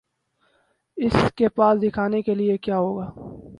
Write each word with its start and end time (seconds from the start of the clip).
اس 0.97 1.15
کے 1.35 1.49
پاس 1.49 1.81
دکھانے 1.81 2.21
کے 2.21 2.35
لیے 2.35 2.57
کیا 2.57 2.77
ہو 2.77 2.97
گا؟ 2.97 3.09